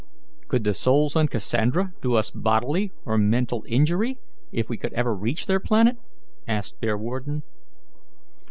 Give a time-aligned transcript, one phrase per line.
[0.47, 4.17] "Could the souls on Cassandra do us bodily or mental injury,
[4.51, 5.97] if we could ever reach their planet?"
[6.47, 7.43] asked Bearwarden.